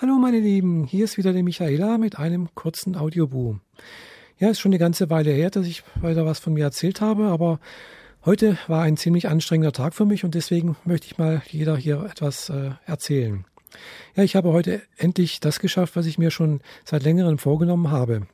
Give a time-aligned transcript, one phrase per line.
[0.00, 3.60] Hallo meine Lieben, hier ist wieder die Michaela mit einem kurzen Audioboom.
[4.40, 7.26] Ja, ist schon eine ganze Weile her, dass ich weiter was von mir erzählt habe,
[7.26, 7.60] aber
[8.24, 12.04] heute war ein ziemlich anstrengender Tag für mich und deswegen möchte ich mal jeder hier
[12.10, 13.44] etwas äh, erzählen.
[14.16, 18.26] Ja, ich habe heute endlich das geschafft, was ich mir schon seit längerem vorgenommen habe.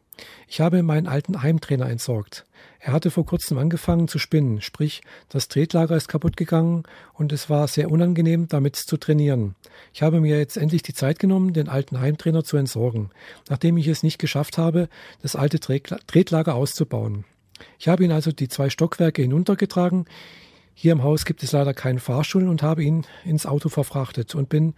[0.48, 2.44] Ich habe meinen alten Heimtrainer entsorgt.
[2.82, 7.50] Er hatte vor kurzem angefangen zu spinnen, sprich das Tretlager ist kaputt gegangen und es
[7.50, 9.54] war sehr unangenehm, damit zu trainieren.
[9.92, 13.10] Ich habe mir jetzt endlich die Zeit genommen, den alten Heimtrainer zu entsorgen,
[13.50, 14.88] nachdem ich es nicht geschafft habe,
[15.20, 17.24] das alte Tretlager auszubauen.
[17.78, 20.06] Ich habe ihn also die zwei Stockwerke hinuntergetragen.
[20.74, 24.48] Hier im Haus gibt es leider keinen Fahrstuhl und habe ihn ins Auto verfrachtet und
[24.48, 24.74] bin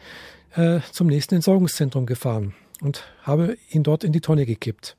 [0.57, 4.97] äh, zum nächsten Entsorgungszentrum gefahren und habe ihn dort in die Tonne gekippt.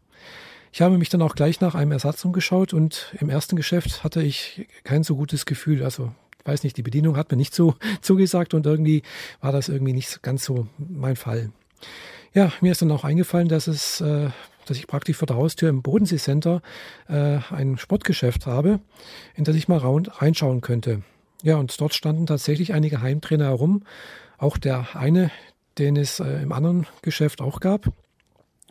[0.72, 4.24] Ich habe mich dann auch gleich nach einem Ersatz umgeschaut und im ersten Geschäft hatte
[4.24, 5.84] ich kein so gutes Gefühl.
[5.84, 6.12] Also
[6.46, 9.04] weiß nicht, die Bedienung hat mir nicht so zugesagt und irgendwie
[9.42, 11.52] war das irgendwie nicht ganz so mein Fall.
[12.34, 14.30] Ja, mir ist dann auch eingefallen, dass es, äh,
[14.66, 16.62] dass ich praktisch vor der Haustür im Bodensee Center
[17.08, 18.80] äh, ein Sportgeschäft habe,
[19.36, 21.04] in das ich mal reinschauen könnte.
[21.44, 23.84] Ja, und dort standen tatsächlich einige Heimtrainer herum.
[24.40, 25.30] Auch der eine,
[25.78, 27.92] den es äh, im anderen Geschäft auch gab.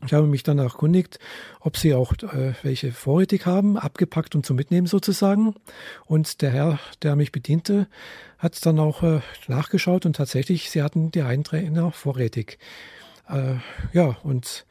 [0.04, 1.20] Ich habe mich dann erkundigt,
[1.60, 5.54] ob sie auch äh, welche vorrätig haben, abgepackt und zum Mitnehmen sozusagen.
[6.06, 7.86] Und der Herr, der mich bediente,
[8.38, 12.58] hat dann auch äh, nachgeschaut und tatsächlich, sie hatten die Eintrainer vorrätig.
[13.28, 13.54] Äh,
[13.92, 14.66] ja, und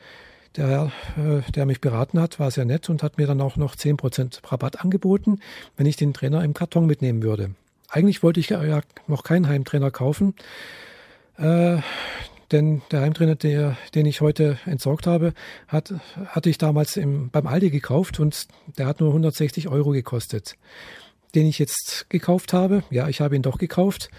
[0.58, 3.56] der Herr, äh, der mich beraten hat, war sehr nett und hat mir dann auch
[3.56, 5.40] noch 10% Rabatt angeboten,
[5.78, 7.52] wenn ich den Trainer im Karton mitnehmen würde.
[7.88, 10.36] Eigentlich wollte ich ja noch keinen Heimtrainer kaufen.
[11.38, 11.78] Äh,
[12.52, 15.34] denn der Heimtrainer, der, den ich heute entsorgt habe,
[15.68, 15.94] hat,
[16.26, 20.56] hatte ich damals im, beim Aldi gekauft und der hat nur 160 Euro gekostet.
[21.34, 24.10] Den ich jetzt gekauft habe, ja, ich habe ihn doch gekauft.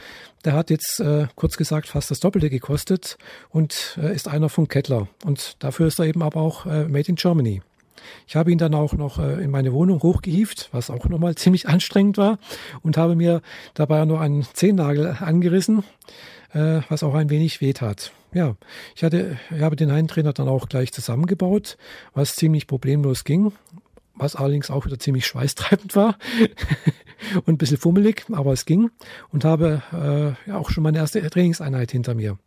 [0.44, 3.18] Der hat jetzt äh, kurz gesagt fast das Doppelte gekostet
[3.50, 5.08] und äh, ist einer von Kettler.
[5.24, 7.60] Und dafür ist er eben aber auch äh, Made in Germany.
[8.26, 11.68] Ich habe ihn dann auch noch äh, in meine Wohnung hochgehieft, was auch nochmal ziemlich
[11.68, 12.38] anstrengend war
[12.82, 13.42] und habe mir
[13.74, 15.84] dabei nur einen Zehennagel angerissen,
[16.52, 18.56] äh, was auch ein wenig wehtat ja,
[18.94, 21.76] ich hatte, ich habe den Heimtrainer dann auch gleich zusammengebaut,
[22.14, 23.52] was ziemlich problemlos ging,
[24.14, 26.18] was allerdings auch wieder ziemlich schweißtreibend war
[27.34, 28.90] und ein bisschen fummelig, aber es ging
[29.30, 32.38] und habe äh, ja auch schon meine erste Trainingseinheit hinter mir.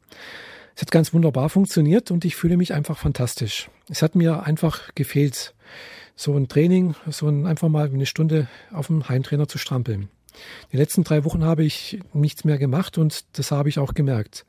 [0.75, 3.69] Es hat ganz wunderbar funktioniert und ich fühle mich einfach fantastisch.
[3.89, 5.53] Es hat mir einfach gefehlt,
[6.17, 10.09] so ein Training, so ein, einfach mal eine Stunde auf dem Heimtrainer zu strampeln.
[10.71, 14.45] Die letzten drei Wochen habe ich nichts mehr gemacht und das habe ich auch gemerkt.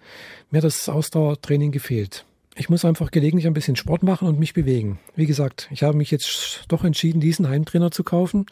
[0.51, 2.25] Mir hat das Ausdauertraining gefehlt.
[2.59, 4.99] Ich muss einfach gelegentlich ein bisschen Sport machen und mich bewegen.
[5.15, 8.47] Wie gesagt, ich habe mich jetzt doch entschieden, diesen Heimtrainer zu kaufen.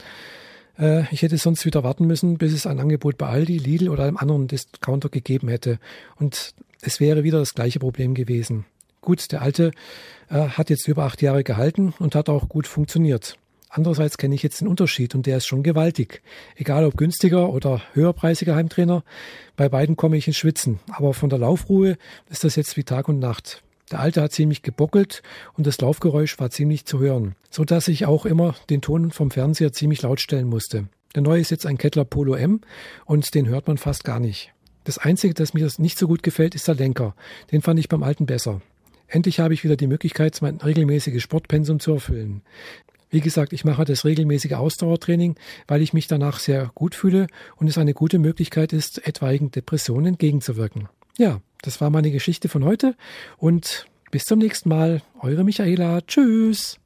[0.78, 4.04] Äh, ich hätte sonst wieder warten müssen, bis es ein Angebot bei Aldi, Lidl oder
[4.04, 5.78] einem anderen Discounter gegeben hätte.
[6.16, 8.66] Und es wäre wieder das gleiche Problem gewesen.
[9.00, 9.70] Gut, der alte
[10.28, 13.38] äh, hat jetzt über acht Jahre gehalten und hat auch gut funktioniert.
[13.76, 16.22] Andererseits kenne ich jetzt den Unterschied und der ist schon gewaltig.
[16.54, 19.02] Egal ob günstiger oder höherpreisiger Heimtrainer,
[19.56, 20.78] bei beiden komme ich ins Schwitzen.
[20.92, 21.98] Aber von der Laufruhe
[22.30, 23.64] ist das jetzt wie Tag und Nacht.
[23.90, 25.24] Der alte hat ziemlich gebockelt
[25.54, 29.32] und das Laufgeräusch war ziemlich zu hören, so dass ich auch immer den Ton vom
[29.32, 30.86] Fernseher ziemlich laut stellen musste.
[31.16, 32.60] Der neue ist jetzt ein Kettler Polo M
[33.06, 34.52] und den hört man fast gar nicht.
[34.84, 37.16] Das Einzige, das mir nicht so gut gefällt, ist der Lenker.
[37.50, 38.62] Den fand ich beim alten besser.
[39.08, 42.42] Endlich habe ich wieder die Möglichkeit, mein regelmäßiges Sportpensum zu erfüllen.
[43.14, 45.36] Wie gesagt, ich mache das regelmäßige Ausdauertraining,
[45.68, 50.06] weil ich mich danach sehr gut fühle und es eine gute Möglichkeit ist, etwaigen Depressionen
[50.06, 50.88] entgegenzuwirken.
[51.16, 52.96] Ja, das war meine Geschichte von heute
[53.38, 55.00] und bis zum nächsten Mal.
[55.20, 56.00] Eure Michaela.
[56.00, 56.80] Tschüss.